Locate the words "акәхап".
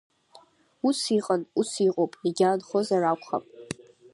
3.03-3.43